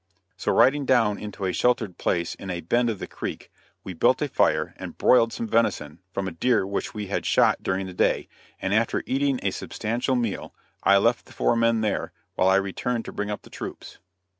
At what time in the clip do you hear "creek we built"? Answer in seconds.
3.05-4.19